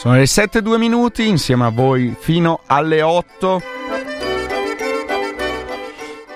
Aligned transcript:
Sono 0.00 0.14
le 0.14 0.22
7-2 0.22 0.78
minuti 0.78 1.28
insieme 1.28 1.66
a 1.66 1.68
voi 1.68 2.16
fino 2.18 2.60
alle 2.64 3.02
8. 3.02 3.60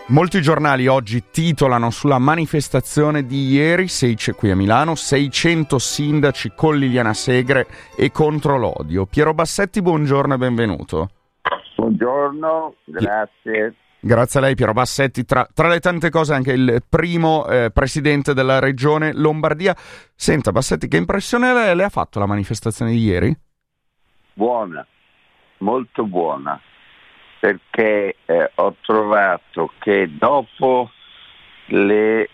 Molti 0.09 0.43
giornali 0.43 0.87
oggi 0.87 1.31
titolano 1.31 1.89
sulla 1.89 2.19
manifestazione 2.19 3.25
di 3.25 3.47
ieri, 3.47 3.87
qui 4.37 4.51
a 4.51 4.55
Milano, 4.55 4.95
600 4.95 5.79
sindaci 5.79 6.53
con 6.55 6.77
Liliana 6.77 7.15
Segre 7.15 7.67
e 7.97 8.11
contro 8.11 8.59
l'odio. 8.59 9.07
Piero 9.07 9.33
Bassetti, 9.33 9.81
buongiorno 9.81 10.35
e 10.35 10.37
benvenuto. 10.37 11.09
Buongiorno, 11.77 12.75
grazie. 12.85 13.77
Grazie 13.99 14.41
a 14.41 14.43
lei 14.43 14.55
Piero 14.55 14.75
Bassetti, 14.75 15.25
tra, 15.25 15.49
tra 15.55 15.69
le 15.69 15.81
tante 15.81 16.11
cose 16.11 16.35
anche 16.35 16.53
il 16.53 16.83
primo 16.87 17.47
eh, 17.47 17.71
presidente 17.73 18.35
della 18.35 18.59
regione 18.59 19.15
Lombardia. 19.15 19.75
Senta 20.15 20.53
Bassetti, 20.53 20.87
che 20.87 20.99
impressione 20.99 21.55
le, 21.55 21.75
le 21.75 21.85
ha 21.85 21.89
fatto 21.89 22.19
la 22.19 22.27
manifestazione 22.27 22.91
di 22.91 22.99
ieri? 22.99 23.35
Buona, 24.35 24.87
molto 25.59 26.05
buona, 26.05 26.61
perché 27.41 28.17
eh, 28.25 28.51
ho 28.55 28.77
trovato 28.81 29.73
che 29.79 30.11
dopo 30.11 30.91
le, 31.67 32.29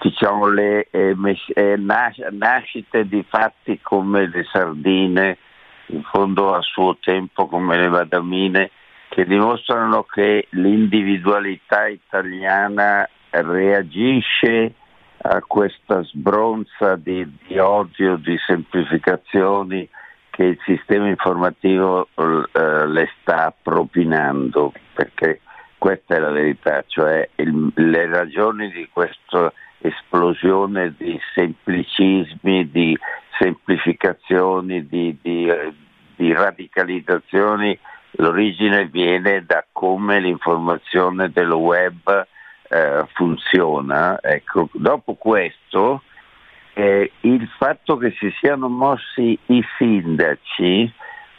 diciamo, 0.00 0.46
le 0.46 0.88
eh, 0.90 1.14
eh, 1.54 1.76
nas- 1.76 2.26
nascite 2.30 3.06
di 3.06 3.24
fatti 3.28 3.80
come 3.82 4.28
le 4.28 4.44
sardine, 4.50 5.38
in 5.86 6.02
fondo 6.02 6.54
a 6.54 6.60
suo 6.62 6.96
tempo 7.00 7.46
come 7.46 7.76
le 7.76 7.88
vadamine, 7.88 8.70
che 9.08 9.24
dimostrano 9.24 10.02
che 10.04 10.48
l'individualità 10.50 11.86
italiana 11.86 13.08
reagisce 13.30 14.74
a 15.22 15.40
questa 15.46 16.02
sbronza 16.02 16.96
di, 16.96 17.26
di 17.46 17.58
odio, 17.58 18.16
di 18.16 18.36
semplificazioni 18.46 19.88
che 20.36 20.44
il 20.44 20.58
sistema 20.66 21.08
informativo 21.08 22.08
eh, 22.14 22.86
le 22.86 23.10
sta 23.18 23.54
propinando, 23.62 24.70
perché 24.92 25.40
questa 25.78 26.16
è 26.16 26.18
la 26.18 26.30
verità, 26.30 26.84
cioè 26.86 27.26
il, 27.36 27.72
le 27.74 28.06
ragioni 28.06 28.70
di 28.70 28.86
questa 28.92 29.50
esplosione 29.78 30.92
di 30.98 31.18
semplicismi, 31.32 32.70
di 32.70 32.94
semplificazioni, 33.38 34.86
di, 34.86 35.16
di, 35.22 35.50
di 36.16 36.32
radicalizzazioni, 36.34 37.78
l'origine 38.18 38.88
viene 38.88 39.42
da 39.46 39.64
come 39.72 40.20
l'informazione 40.20 41.30
del 41.30 41.50
web 41.50 42.26
eh, 42.68 43.06
funziona. 43.14 44.20
Ecco, 44.20 44.68
dopo 44.74 45.14
questo 45.14 46.02
eh, 46.78 47.10
il 47.20 47.48
fatto 47.56 47.96
che 47.96 48.14
si 48.18 48.30
siano 48.38 48.68
mossi 48.68 49.38
i 49.46 49.64
sindaci 49.78 50.92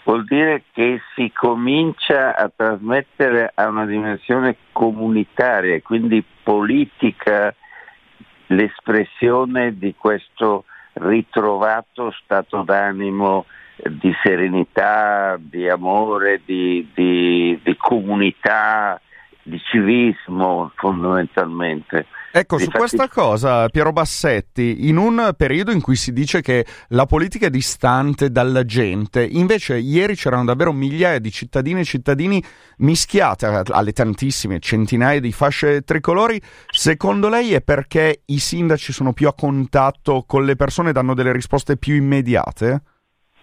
vuol 0.04 0.24
dire 0.24 0.64
che 0.72 1.00
si 1.14 1.32
comincia 1.32 2.36
a 2.36 2.52
trasmettere 2.54 3.52
a 3.54 3.68
una 3.68 3.86
dimensione 3.86 4.58
comunitaria 4.72 5.80
quindi 5.82 6.24
politica 6.42 7.54
l'espressione 8.48 9.78
di 9.78 9.94
questo 9.96 10.64
ritrovato 10.94 12.12
stato 12.24 12.64
d'animo 12.64 13.46
di 13.86 14.12
serenità, 14.24 15.38
di 15.40 15.70
amore, 15.70 16.42
di, 16.44 16.90
di, 16.96 17.60
di 17.62 17.78
comunità, 17.78 19.00
di 19.44 19.62
civismo 19.70 20.72
fondamentalmente. 20.76 22.08
Ecco, 22.32 22.60
su 22.60 22.70
questa 22.70 23.08
cosa, 23.08 23.68
Piero 23.70 23.92
Bassetti, 23.92 24.90
in 24.90 24.98
un 24.98 25.34
periodo 25.36 25.72
in 25.72 25.82
cui 25.82 25.96
si 25.96 26.12
dice 26.12 26.42
che 26.42 26.66
la 26.90 27.06
politica 27.06 27.48
è 27.48 27.50
distante 27.50 28.30
dalla 28.30 28.64
gente, 28.64 29.26
invece 29.26 29.78
ieri 29.78 30.16
c'erano 30.16 30.44
davvero 30.44 30.74
migliaia 30.74 31.20
di 31.20 31.32
cittadine 31.32 31.80
e 31.80 31.86
cittadini 31.86 32.44
mischiate 32.80 33.64
alle 33.72 33.92
tantissime 33.92 34.60
centinaia 34.60 35.20
di 35.20 35.32
fasce 35.32 35.82
tricolori, 35.82 36.40
secondo 36.70 37.30
lei 37.30 37.54
è 37.54 37.62
perché 37.62 38.22
i 38.26 38.40
sindaci 38.40 38.92
sono 38.92 39.14
più 39.14 39.28
a 39.28 39.34
contatto 39.34 40.24
con 40.28 40.46
le 40.46 40.56
persone 40.56 40.90
e 40.90 40.94
danno 40.94 41.14
delle 41.14 41.32
risposte 41.32 41.78
più 41.78 41.96
immediate? 41.96 42.82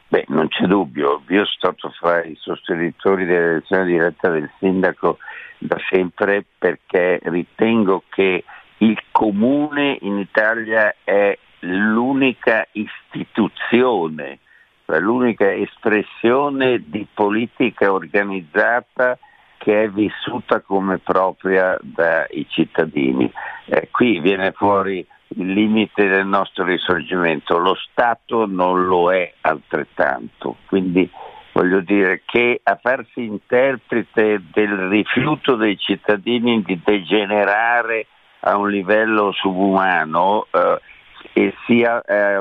Beh, 0.09 0.27
non 0.29 0.47
c'è 0.49 0.67
dubbio, 0.67 1.23
io 1.29 1.45
sono 1.47 1.75
stato 1.75 1.91
fra 1.99 2.23
i 2.23 2.37
sostenitori 2.39 3.25
dell'elezione 3.25 3.87
diretta 3.87 4.29
del 4.29 4.49
sindaco 4.61 5.19
da 5.59 5.79
sempre 5.91 6.45
perché 6.59 7.19
ritengo 7.25 8.05
che 8.11 8.45
il 8.85 9.01
comune 9.13 9.97
in 10.03 10.19
Italia 10.19 10.95
è 11.03 11.37
l'unica 11.61 12.67
istituzione, 12.73 14.41
cioè 14.85 15.01
l'unica 15.01 15.51
espressione 15.51 16.83
di 16.87 17.07
politica 17.13 17.91
organizzata 17.91 19.19
che 19.57 19.85
è 19.85 19.89
vissuta 19.89 20.61
come 20.61 20.99
propria 20.99 21.79
dai 21.81 22.47
cittadini. 22.51 23.33
Eh, 23.65 23.89
qui 23.91 24.21
viene 24.21 24.53
fuori 24.53 25.07
il 25.29 25.53
limite 25.53 26.07
del 26.07 26.27
nostro 26.27 26.65
risorgimento, 26.65 27.57
lo 27.57 27.75
Stato 27.91 28.45
non 28.45 28.85
lo 28.85 29.11
è 29.11 29.33
altrettanto, 29.41 30.57
quindi 30.67 31.11
voglio 31.53 31.81
dire 31.81 32.21
che 32.27 32.61
a 32.63 32.79
farsi 32.81 33.25
interprete 33.25 34.43
del 34.53 34.77
rifiuto 34.89 35.57
dei 35.57 35.79
cittadini 35.79 36.63
di 36.63 36.79
degenerare 36.85 38.09
a 38.47 38.57
un 38.57 38.71
livello 38.71 39.33
subumano 39.33 40.47
eh, 40.51 40.81
e 41.33 41.55
sia, 41.67 42.03
eh, 42.03 42.41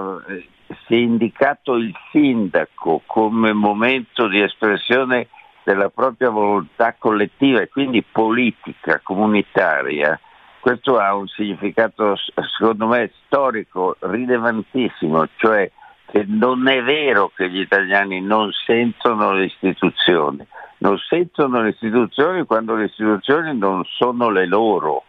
si 0.86 1.02
indicato 1.02 1.76
il 1.76 1.94
sindaco 2.12 3.02
come 3.06 3.54
momento 3.54 4.28
di 4.28 4.42
espressione 4.42 5.30
della 5.64 5.90
propria 5.90 6.30
volontà 6.30 6.96
collettiva 6.98 7.62
e 7.62 7.70
quindi 7.70 8.04
politica, 8.04 9.00
comunitaria, 9.02 10.20
questo 10.60 10.98
ha 10.98 11.16
un 11.16 11.28
significato 11.28 12.16
secondo 12.58 12.88
me 12.88 13.12
storico 13.26 13.96
rilevantissimo, 14.00 15.28
cioè 15.38 15.72
che 16.06 16.26
non 16.28 16.68
è 16.68 16.84
vero 16.84 17.32
che 17.34 17.50
gli 17.50 17.62
italiani 17.62 18.22
non 18.22 18.52
sentono 18.66 19.32
le 19.34 19.46
istituzioni, 19.46 20.46
non 20.80 20.98
sentono 20.98 21.62
le 21.62 21.70
istituzioni 21.70 22.46
quando 22.46 22.76
le 22.76 22.86
istituzioni 22.86 23.58
non 23.58 23.84
sono 23.86 24.30
le 24.30 24.46
loro 24.46 25.04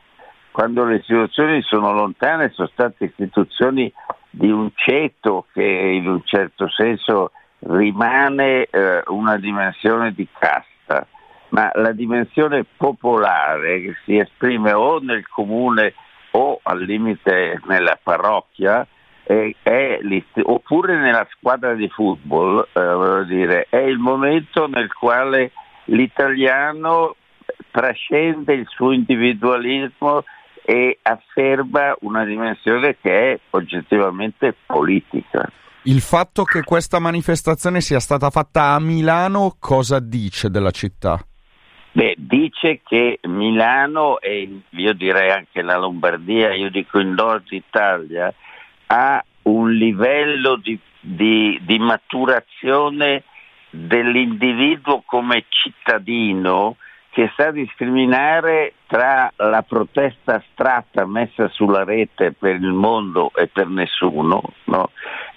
quando 0.55 0.85
le 0.85 0.99
istituzioni 0.99 1.63
sono 1.63 1.93
lontane 1.93 2.53
sono 2.55 2.69
state 2.69 3.07
istituzioni 3.07 3.93
di 4.31 4.49
un 4.49 4.71
ceto 4.73 5.47
che 5.53 5.65
in 5.65 6.07
un 6.07 6.21
certo 6.23 6.69
senso 6.69 7.33
rimane 7.59 8.69
eh, 8.71 9.03
una 9.09 9.37
dimensione 9.37 10.13
di 10.13 10.29
casta, 10.39 11.09
ma 11.49 11.73
la 11.75 11.91
dimensione 11.91 12.65
popolare 12.77 13.81
che 13.81 13.97
si 14.05 14.17
esprime 14.17 14.71
o 14.73 15.01
nel 15.01 15.27
comune 15.27 15.95
o 16.31 16.61
al 16.63 16.83
limite 16.83 17.61
nella 17.67 17.99
parrocchia 18.01 18.87
è 19.25 19.99
oppure 20.41 20.97
nella 20.99 21.27
squadra 21.31 21.75
di 21.75 21.89
football, 21.89 22.65
eh, 22.73 23.25
dire, 23.27 23.67
è 23.69 23.79
il 23.79 23.99
momento 23.99 24.69
nel 24.69 24.93
quale 24.93 25.51
l'italiano 25.87 27.17
trascende 27.73 28.55
il 28.55 28.67
suo 28.69 28.93
individualismo 28.93 30.23
e 30.65 30.99
afferma 31.03 31.95
una 32.01 32.25
dimensione 32.25 32.97
che 33.01 33.33
è 33.33 33.41
oggettivamente 33.51 34.57
politica. 34.65 35.51
Il 35.83 36.01
fatto 36.01 36.45
che 36.45 36.63
questa 36.63 36.99
manifestazione 36.99 37.83
sia 37.83 38.01
stata 38.01 38.31
fatta 38.31 38.73
a 38.73 38.81
Milano 38.81 39.57
cosa 39.61 40.01
dice 40.01 40.49
della 40.49 40.71
città? 40.71 41.23
Beh, 41.93 42.15
dice 42.17 42.81
che 42.83 43.21
Milano 43.25 44.19
e 44.19 44.63
io 44.71 44.93
direi 44.95 45.31
anche 45.31 45.61
la 45.61 45.77
Lombardia, 45.77 46.55
io 46.55 46.71
dico 46.71 46.99
il 46.99 47.09
nord 47.09 47.45
Italia, 47.51 48.33
ha 48.87 49.23
un 49.43 49.71
livello 49.71 50.57
di, 50.57 50.79
di, 50.99 51.61
di 51.63 51.79
maturazione 51.79 53.25
dell'individuo 53.69 55.03
come 55.05 55.45
cittadino 55.49 56.77
che 57.11 57.31
sa 57.37 57.53
discriminare 57.53 58.75
tra 58.95 59.33
la 59.39 59.63
protesta 59.63 60.37
astratta 60.37 61.05
messa 61.05 61.49
sulla 61.49 61.83
rete 61.83 62.31
per 62.31 62.55
il 62.55 62.71
mondo 62.71 63.33
e 63.35 63.49
per 63.49 63.67
nessuno, 63.67 64.41
no? 64.67 64.91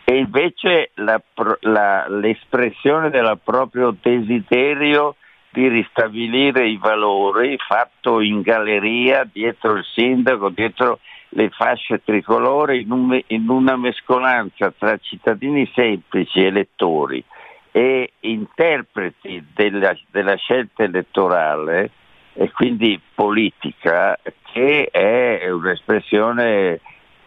e 0.04 0.18
invece 0.18 0.92
la, 0.94 1.19
la, 1.62 2.07
l'espressione 2.07 3.09
del 3.09 3.39
proprio 3.44 3.95
desiderio 4.00 5.15
di 5.50 5.68
ristabilire 5.69 6.68
i 6.68 6.77
valori 6.77 7.57
fatto 7.57 8.19
in 8.19 8.42
galleria 8.42 9.27
dietro 9.27 9.74
il 9.74 9.86
sindaco, 9.92 10.50
dietro 10.50 11.00
le 11.30 11.50
fasce 11.50 12.03
tricolore, 12.03 12.77
in, 12.77 12.92
un, 12.92 13.19
in 13.25 13.50
una 13.50 13.75
mescolanza 13.75 14.71
tra 14.77 14.95
cittadini 14.98 15.68
semplici, 15.74 16.44
elettori 16.44 17.24
e 17.71 18.12
interpreti 18.19 19.44
della, 19.51 19.98
della 20.12 20.36
scelta 20.36 20.83
elettorale 20.83 21.89
e 22.38 22.51
quindi 22.51 23.00
politica 23.16 24.18
che 24.51 24.89
è 24.92 25.50
un'espressione 25.50 26.80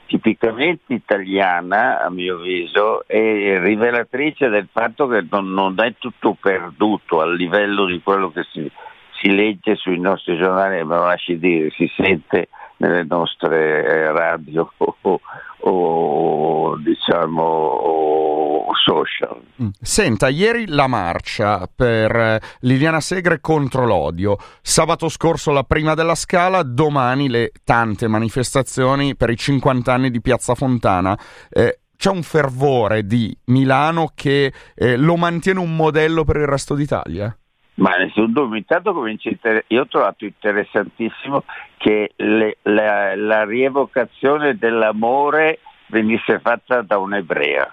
tipicamente 0.07 0.95
italiana, 0.95 2.01
a 2.01 2.11
mio 2.11 2.37
avviso, 2.37 3.05
e 3.07 3.59
rivelatrice 3.61 4.49
del 4.49 4.69
fatto 4.71 5.09
che 5.09 5.27
non, 5.29 5.53
non, 5.53 5.75
è 5.79 5.95
tutto 5.99 6.37
perduto 6.41 7.21
a 7.21 7.29
livello 7.29 7.87
di 7.87 8.01
quello 8.03 8.31
che 8.31 8.45
si, 8.53 8.71
si 9.21 9.35
legge 9.35 9.75
sui 9.75 9.99
nostri 9.99 10.37
giornali, 10.37 10.79
lo 10.81 11.05
lasci 11.05 11.39
dire, 11.39 11.71
si 11.71 11.91
sente 11.97 12.49
nelle 12.77 13.05
nostre 13.05 13.85
eh, 13.85 14.13
radio 14.13 14.73
o, 14.79 15.21
o 15.59 16.77
diciamo 16.77 18.00
social. 18.85 19.41
Mm. 19.63 19.69
Senta, 19.81 20.29
ieri 20.29 20.67
la 20.67 20.87
marcia 20.87 21.69
per 21.75 22.15
eh, 22.15 22.41
Liliana 22.61 23.01
Segre 23.01 23.41
contro 23.41 23.85
l'odio, 23.87 24.37
sabato 24.63 25.09
scorso 25.09 25.53
la 25.53 25.65
prima 25.65 25.95
della 25.95 26.15
Scala, 26.15 26.63
domani 26.63 27.29
le 27.29 27.53
tante 27.65 28.09
manifestazioni 28.09 29.17
per 29.17 29.31
i 29.31 29.37
50 29.37 29.93
anni 29.93 30.11
di 30.11 30.21
Piazza 30.21 30.55
Fontana. 30.55 31.19
Eh, 31.49 31.81
c'è 31.97 32.11
un 32.11 32.23
fervore 32.23 33.05
di 33.05 33.37
Milano 33.47 34.11
che 34.15 34.53
eh, 34.75 34.97
lo 34.97 35.17
mantiene 35.17 35.61
un 35.61 35.77
modello 35.77 36.25
per 36.25 36.37
il 36.37 36.47
resto 36.47 36.75
d'Italia? 36.75 37.37
Ma 37.75 37.97
nessun 37.97 38.33
dubbio, 38.33 38.57
intanto 38.57 38.95
inter- 39.07 39.65
io 39.69 39.83
ho 39.83 39.87
trovato 39.87 40.25
interessantissimo 40.25 41.45
che 41.79 42.13
le, 42.17 42.59
la, 42.63 43.17
la, 43.17 43.45
rievocazione 43.45 44.57
dell'amore 44.57 45.61
venisse 45.87 46.41
fatta 46.41 46.83
da 46.83 46.99
un'ebrea, 46.99 47.71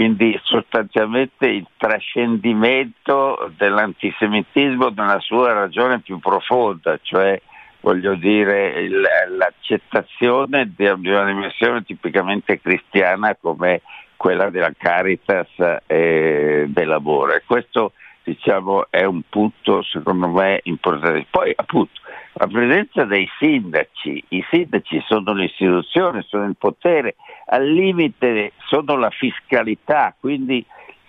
quindi 0.00 0.40
sostanzialmente 0.44 1.46
il 1.46 1.66
trascendimento 1.76 3.52
dell'antisemitismo 3.54 4.88
nella 4.96 5.20
sua 5.20 5.52
ragione 5.52 6.00
più 6.00 6.18
profonda, 6.18 6.98
cioè 7.02 7.38
voglio 7.80 8.14
dire 8.14 8.88
l'accettazione 9.28 10.72
di 10.74 10.86
una 10.86 11.24
dimensione 11.26 11.82
tipicamente 11.82 12.62
cristiana 12.62 13.36
come 13.38 13.82
quella 14.16 14.48
della 14.48 14.72
caritas 14.74 15.48
e 15.86 16.64
dell'amore. 16.68 17.42
Questo 17.46 17.92
diciamo, 18.22 18.86
è 18.90 19.04
un 19.04 19.22
punto 19.28 19.82
secondo 19.82 20.28
me 20.28 20.60
importante. 20.64 21.26
Poi 21.30 21.52
appunto 21.54 22.00
la 22.34 22.46
presenza 22.46 23.04
dei 23.04 23.28
sindaci, 23.38 24.24
i 24.28 24.44
sindaci 24.50 25.02
sono 25.06 25.32
l'istituzione, 25.32 26.22
sono 26.22 26.44
il 26.44 26.56
potere, 26.56 27.16
al 27.46 27.66
limite 27.66 28.52
sono 28.66 28.96
la 28.96 29.10
fiscalità, 29.10 30.14
quindi 30.18 30.64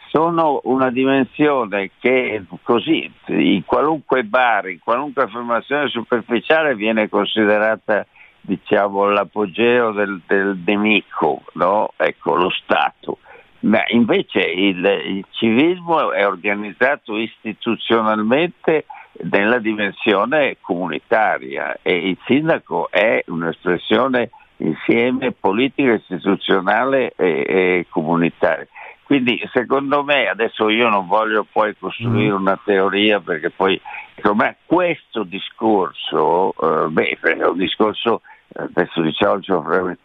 sono 0.08 0.60
una 0.64 0.92
dimensione 0.92 1.92
che 2.00 2.44
così 2.64 3.10
in 3.28 3.64
qualunque 3.66 4.24
bar, 4.24 4.70
in 4.70 4.80
qualunque 4.80 5.24
affermazione 5.24 5.88
superficiale 5.88 6.76
viene 6.76 7.08
considerata 7.08 8.06
diciamo, 8.42 9.06
l'apogeo 9.06 9.92
del, 9.92 10.22
del 10.28 10.60
nemico, 10.66 11.44
no? 11.54 11.94
ecco, 11.96 12.36
lo 12.36 12.50
Stato. 12.50 13.20
Ma 13.62 13.84
invece 13.88 14.40
il, 14.40 14.84
il 14.84 15.26
civismo 15.32 16.12
è 16.12 16.26
organizzato 16.26 17.18
istituzionalmente 17.18 18.86
nella 19.24 19.60
dimensione 19.60 20.58
comunitaria 20.62 21.78
e 21.82 22.10
il 22.10 22.18
sindaco 22.26 22.90
è 22.90 23.24
un'espressione 23.28 24.32
insieme 24.58 25.32
politica, 25.32 25.94
istituzionale 25.94 27.14
e, 27.16 27.46
e 27.48 27.86
comunitaria. 27.90 28.68
Quindi 29.04 29.42
secondo 29.52 30.04
me, 30.04 30.28
adesso 30.28 30.70
io 30.70 30.88
non 30.88 31.06
voglio 31.06 31.46
poi 31.52 31.76
costruire 31.78 32.32
mm. 32.32 32.40
una 32.40 32.60
teoria 32.64 33.20
perché 33.20 33.50
poi 33.50 33.80
secondo 34.16 34.44
me 34.44 34.58
questo 34.66 35.24
discorso, 35.24 36.54
eh, 36.54 36.88
beh, 36.88 37.18
è 37.20 37.46
un 37.46 37.58
discorso 37.58 38.22
adesso 38.54 39.02
diciamo 39.02 39.40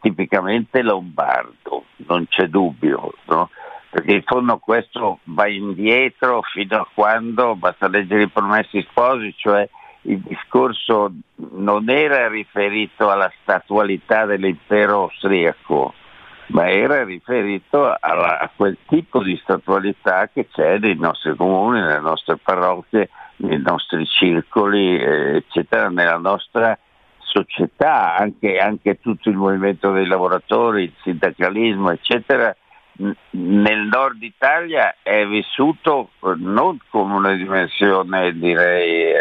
tipicamente 0.00 0.82
lombardo, 0.82 1.84
non 2.06 2.26
c'è 2.28 2.46
dubbio, 2.48 3.12
no? 3.24 3.50
perché 3.90 4.12
in 4.12 4.22
fondo 4.24 4.58
questo 4.58 5.20
va 5.24 5.48
indietro 5.48 6.42
fino 6.42 6.76
a 6.76 6.88
quando, 6.92 7.56
basta 7.56 7.88
leggere 7.88 8.24
i 8.24 8.28
promessi 8.28 8.82
sposi, 8.82 9.34
cioè 9.36 9.68
il 10.02 10.20
discorso 10.20 11.12
non 11.52 11.88
era 11.88 12.28
riferito 12.28 13.10
alla 13.10 13.32
statualità 13.40 14.26
dell'impero 14.26 15.04
austriaco, 15.04 15.94
ma 16.48 16.68
era 16.68 17.04
riferito 17.04 17.96
alla, 17.98 18.38
a 18.38 18.50
quel 18.54 18.76
tipo 18.86 19.22
di 19.22 19.38
statualità 19.42 20.28
che 20.28 20.48
c'è 20.48 20.78
nei 20.78 20.96
nostri 20.96 21.34
comuni, 21.34 21.80
nelle 21.80 22.00
nostre 22.00 22.36
parrocchie, 22.36 23.08
nei 23.36 23.60
nostri 23.60 24.06
circoli, 24.06 24.98
eh, 24.98 25.36
eccetera, 25.36 25.88
nella 25.88 26.18
nostra 26.18 26.78
società, 27.36 28.16
anche, 28.16 28.58
anche 28.58 28.98
tutto 29.00 29.28
il 29.28 29.36
movimento 29.36 29.92
dei 29.92 30.06
lavoratori, 30.06 30.84
il 30.84 30.92
sindacalismo, 31.02 31.90
eccetera, 31.90 32.54
nel 33.30 33.88
nord 33.90 34.22
Italia 34.22 34.96
è 35.02 35.26
vissuto 35.26 36.10
non 36.36 36.78
come 36.88 37.14
una 37.14 37.32
dimensione 37.34 38.32
direi 38.32 39.10
eh, 39.10 39.14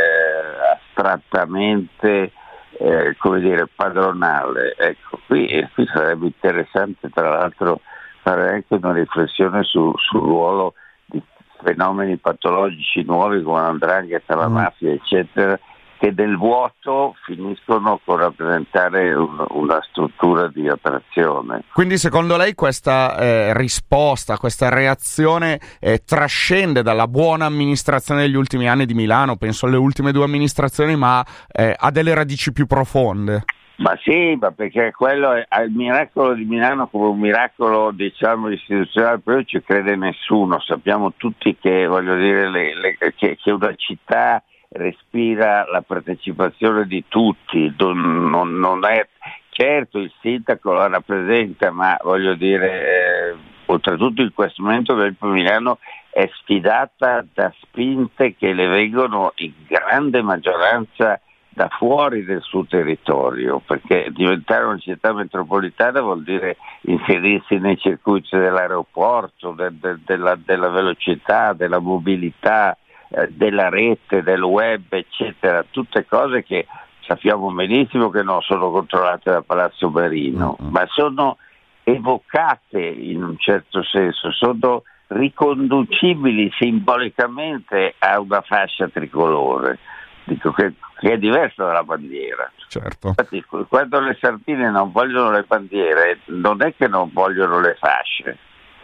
astrattamente 0.77 2.31
eh, 2.77 3.15
come 3.17 3.39
dire, 3.41 3.67
padronale. 3.73 4.75
Ecco, 4.77 5.19
qui, 5.27 5.47
qui, 5.73 5.85
sarebbe 5.87 6.27
interessante 6.27 7.09
tra 7.09 7.29
l'altro 7.29 7.81
fare 8.21 8.49
anche 8.49 8.75
una 8.75 8.93
riflessione 8.93 9.63
su, 9.63 9.93
sul 9.97 10.21
ruolo 10.21 10.73
di 11.05 11.21
fenomeni 11.61 12.17
patologici 12.17 13.03
nuovi 13.03 13.41
come 13.43 13.61
l'andrangheta, 13.61 14.35
la 14.35 14.47
mm. 14.47 14.53
mafia, 14.53 14.91
eccetera, 14.91 15.59
che 15.97 16.13
del 16.13 16.37
vuoto 16.37 17.15
finiscono 17.25 17.99
con 18.03 18.17
rappresentare 18.17 19.13
un, 19.13 19.45
una 19.49 19.79
struttura 19.89 20.47
di 20.47 20.67
attrazione. 20.67 21.63
Quindi 21.73 21.97
secondo 21.97 22.37
lei 22.37 22.53
questa 22.53 23.17
eh, 23.17 23.53
risposta, 23.57 24.37
questa 24.37 24.69
reazione 24.69 25.59
eh, 25.79 26.03
trascende 26.05 26.81
dalla 26.81 27.07
buona 27.07 27.45
amministrazione 27.45 28.21
degli 28.21 28.35
ultimi 28.35 28.67
anni 28.67 28.85
di 28.85 28.93
Milano, 28.93 29.35
penso 29.35 29.65
alle 29.65 29.77
ultime 29.77 30.11
due 30.11 30.23
amministrazioni, 30.23 30.95
ma 30.95 31.23
eh, 31.51 31.75
ha 31.77 31.91
delle 31.91 32.13
radici 32.13 32.51
più 32.51 32.65
profonde? 32.65 33.43
Ma 33.77 33.97
sì, 34.01 34.37
ma 34.39 34.51
perché 34.51 34.93
quello 34.95 35.33
è, 35.33 35.45
il 35.65 35.71
miracolo 35.71 36.33
di 36.33 36.45
Milano 36.45 36.87
come 36.87 37.07
un 37.07 37.19
miracolo 37.19 37.91
diciamo 37.91 38.49
istituzionale, 38.49 39.19
però 39.19 39.41
ci 39.41 39.61
crede 39.61 39.97
nessuno, 39.97 40.61
sappiamo 40.61 41.13
tutti 41.17 41.57
che, 41.59 41.85
voglio 41.85 42.15
dire, 42.15 42.49
le, 42.49 42.73
le, 42.73 42.97
che, 43.17 43.35
che 43.35 43.51
una 43.51 43.73
città 43.75 44.41
respira 44.75 45.65
la 45.69 45.81
partecipazione 45.81 46.85
di 46.85 47.05
tutti, 47.07 47.73
non, 47.77 48.57
non 48.57 48.85
è, 48.85 49.07
certo 49.49 49.99
il 49.99 50.11
sindaco 50.21 50.73
la 50.73 50.87
rappresenta, 50.87 51.71
ma 51.71 51.97
voglio 52.03 52.35
dire, 52.35 52.69
eh, 52.69 53.35
oltretutto 53.65 54.21
in 54.21 54.33
questo 54.33 54.61
momento 54.61 54.93
il 54.93 55.15
Milano 55.19 55.79
è 56.09 56.29
sfidata 56.41 57.25
da 57.33 57.53
spinte 57.61 58.35
che 58.35 58.53
le 58.53 58.67
vengono 58.67 59.33
in 59.35 59.53
grande 59.67 60.21
maggioranza 60.21 61.19
da 61.49 61.69
fuori 61.69 62.25
del 62.25 62.41
suo 62.41 62.65
territorio, 62.65 63.61
perché 63.65 64.09
diventare 64.11 64.65
una 64.65 64.77
città 64.77 65.13
metropolitana 65.13 66.01
vuol 66.01 66.21
dire 66.23 66.57
inserirsi 66.81 67.57
nei 67.59 67.77
circuiti 67.77 68.35
dell'aeroporto, 68.35 69.51
de, 69.51 69.69
de, 69.79 69.99
della, 70.05 70.35
della 70.35 70.67
velocità, 70.67 71.53
della 71.53 71.79
mobilità, 71.79 72.77
eh, 73.15 73.29
della 73.31 73.69
rete, 73.69 74.23
del 74.23 74.41
web, 74.41 74.81
eccetera, 74.89 75.63
tutte 75.69 76.05
cose 76.05 76.43
che 76.43 76.67
sappiamo 77.07 77.49
benissimo 77.51 78.09
che 78.09 78.23
non 78.23 78.41
sono 78.41 78.69
controllate 78.71 79.31
da 79.31 79.41
Palazzo 79.41 79.89
Berino, 79.89 80.57
mm-hmm. 80.61 80.71
ma 80.71 80.85
sono 80.87 81.37
evocate 81.83 82.81
in 82.81 83.23
un 83.23 83.37
certo 83.37 83.83
senso, 83.83 84.31
sono 84.31 84.83
riconducibili 85.07 86.51
simbolicamente 86.57 87.95
a 87.99 88.19
una 88.19 88.41
fascia 88.41 88.89
tricolore, 88.89 89.77
dico 90.25 90.51
che, 90.51 90.73
che 90.99 91.13
è 91.13 91.17
diversa 91.17 91.63
dalla 91.63 91.83
bandiera. 91.83 92.51
Certo. 92.67 93.09
Infatti, 93.09 93.45
quando 93.69 93.99
le 94.01 94.17
sardine 94.19 94.69
non 94.71 94.91
vogliono 94.91 95.31
le 95.31 95.43
bandiere, 95.43 96.19
non 96.25 96.61
è 96.61 96.73
che 96.75 96.87
non 96.87 97.11
vogliono 97.13 97.61
le 97.61 97.77
fasce, 97.79 98.37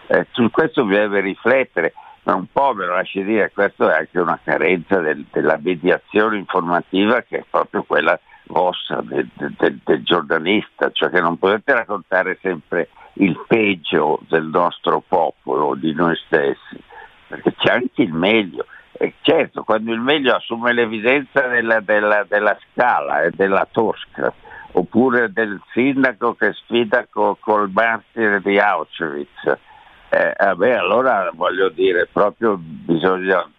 eh, 0.08 0.28
su 0.32 0.50
questo 0.52 0.86
bisogna 0.86 1.20
riflettere 1.20 1.94
ma 2.32 2.36
un 2.36 2.46
po' 2.52 2.74
me 2.74 2.86
lo 2.86 2.96
lasci 2.96 3.24
dire, 3.24 3.52
questa 3.54 3.94
è 3.94 4.00
anche 4.00 4.20
una 4.20 4.40
carenza 4.42 5.00
del, 5.00 5.26
della 5.32 5.60
mediazione 5.62 6.38
informativa 6.38 7.22
che 7.22 7.40
è 7.40 7.46
proprio 7.50 7.84
quella 7.84 8.18
vostra 8.46 9.02
del, 9.02 9.28
del, 9.34 9.80
del, 9.84 10.04
giornalista, 10.04 10.90
cioè 10.92 11.10
che 11.10 11.20
non 11.20 11.38
potete 11.38 11.74
raccontare 11.74 12.38
sempre 12.42 12.90
il 13.14 13.38
peggio 13.48 14.20
del 14.30 14.46
nostro 14.46 15.04
popolo, 15.06 15.76
di 15.76 15.94
noi 15.94 16.16
stessi, 16.26 16.82
perché 17.28 17.54
c'è 17.56 17.74
anche 17.74 18.02
il 18.02 18.14
meglio. 18.14 18.66
E 18.94 19.16
certo, 19.22 19.64
quando 19.64 19.92
il 19.92 20.00
meglio 20.00 20.36
assume 20.36 20.74
l'evidenza 20.74 21.48
della, 21.48 21.80
della, 21.80 22.24
della 22.28 22.58
scala 22.72 23.24
e 23.24 23.32
della 23.32 23.68
tosca, 23.70 24.32
oppure 24.74 25.32
del 25.32 25.60
sindaco 25.74 26.36
che 26.36 26.54
sfida 26.54 27.06
co, 27.10 27.38
col 27.40 27.70
martire 27.74 28.42
di 28.42 28.60
Auschwitz, 28.60 29.58
eh, 30.12 30.34
vabbè, 30.38 30.72
allora 30.74 31.32
voglio 31.34 31.70
dire, 31.70 32.08
proprio 32.12 32.58
bisogna 32.60 33.50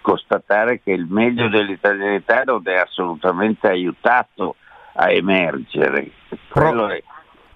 constatare 0.00 0.80
che 0.80 0.92
il 0.92 1.06
meglio 1.08 1.48
dell'italianità 1.48 2.42
non 2.44 2.62
è 2.64 2.76
assolutamente 2.76 3.66
aiutato 3.66 4.54
a 4.94 5.10
emergere. 5.10 6.10
Pro- 6.48 6.86
è... 6.88 7.02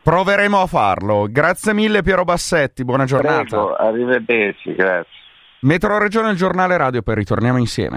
Proveremo 0.03 0.61
a 0.61 0.67
farlo. 0.67 1.27
Grazie 1.31 1.75
mille 1.75 2.03
Piero 2.03 2.25
Bassetti, 2.25 2.85
buona 2.85 3.05
giornata. 3.05 3.45
Prego, 3.45 3.77
arrivederci, 3.77 4.75
grazie. 4.75 5.21
Metro 5.61 5.97
Regione 5.97 6.31
il 6.31 6.37
giornale 6.37 6.77
radio, 6.77 7.03
poi 7.03 7.15
ritorniamo 7.15 7.59
insieme. 7.59 7.91